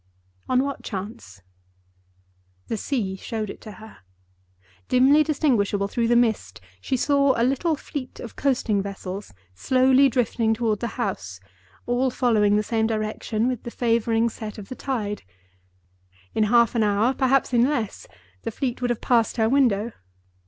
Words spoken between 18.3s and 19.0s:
fleet would